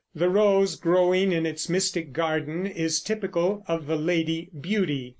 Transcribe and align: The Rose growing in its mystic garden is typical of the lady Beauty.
The 0.15 0.29
Rose 0.31 0.77
growing 0.77 1.31
in 1.31 1.45
its 1.45 1.69
mystic 1.69 2.11
garden 2.11 2.65
is 2.65 3.03
typical 3.03 3.63
of 3.67 3.85
the 3.85 3.97
lady 3.97 4.49
Beauty. 4.59 5.09